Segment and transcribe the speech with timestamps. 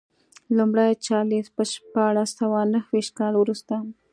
[0.57, 3.73] لومړی چارلېز په شپاړس سوه نهویشت کال وروسته.